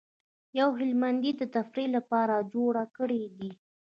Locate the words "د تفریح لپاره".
1.37-2.35